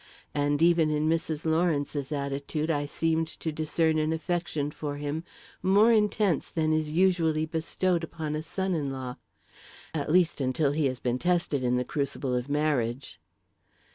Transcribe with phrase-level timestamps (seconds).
[0.33, 1.45] And even in Mrs.
[1.45, 5.23] Lawrence's attitude, I seemed to discern an affection for him
[5.61, 9.17] more intense than is usually bestowed upon a son in law
[9.93, 13.19] at least, until he has been tested in the crucible of marriage.